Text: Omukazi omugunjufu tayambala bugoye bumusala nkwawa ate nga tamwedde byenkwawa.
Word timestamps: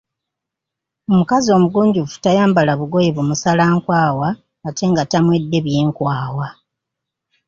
Omukazi 1.13 1.49
omugunjufu 1.57 2.15
tayambala 2.23 2.71
bugoye 2.79 3.09
bumusala 3.15 3.63
nkwawa 3.73 4.29
ate 4.67 4.83
nga 4.91 5.03
tamwedde 5.11 5.57
byenkwawa. 5.65 6.47